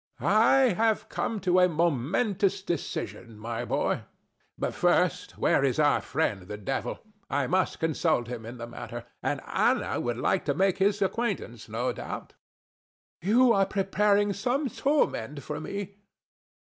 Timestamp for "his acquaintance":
10.79-11.69